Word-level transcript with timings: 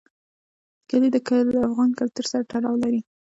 کلي 0.89 1.09
د 1.11 1.17
افغان 1.67 1.89
کلتور 1.99 2.25
سره 2.31 2.43
تړاو 2.51 2.75
لري. 2.83 3.01